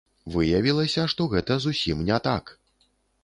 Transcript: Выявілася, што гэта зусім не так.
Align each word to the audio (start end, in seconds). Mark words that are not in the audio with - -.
Выявілася, 0.35 1.03
што 1.13 1.27
гэта 1.35 1.59
зусім 1.65 2.01
не 2.09 2.17
так. 2.31 2.45